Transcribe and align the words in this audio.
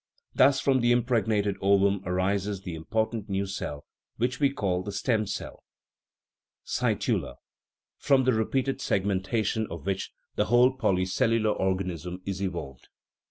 Thus 0.33 0.59
from 0.59 0.79
the 0.79 0.91
impregnated 0.91 1.57
ovum 1.61 2.01
arises 2.05 2.61
the 2.61 2.73
important 2.73 3.29
new 3.29 3.45
cell 3.45 3.85
which 4.17 4.39
we 4.39 4.49
call 4.49 4.81
the" 4.81 4.91
stem 5.01 5.27
cell" 5.27 5.63
(cy 6.79 6.95
tula], 6.95 7.35
from 7.99 8.23
the 8.23 8.33
repeated 8.33 8.81
segmentation 8.81 9.67
of 9.69 9.85
which 9.85 10.11
the 10.37 10.45
whole 10.45 10.75
polycellular 10.75 11.51
organism 11.55 12.19
is 12.25 12.41
evolved. 12.41 12.87